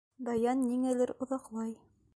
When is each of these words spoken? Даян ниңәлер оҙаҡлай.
Даян 0.29 0.63
ниңәлер 0.69 1.15
оҙаҡлай. 1.27 1.77